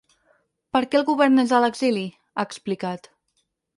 [0.77, 2.07] Per què el govern és a l’exili?,
[2.37, 3.11] ha explicat.